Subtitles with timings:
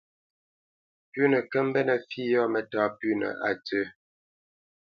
[1.11, 3.83] Pʉ̌nə kə́ mbénə̄ fǐ yɔ̂ mətá pʉ́nə a ntsə̂.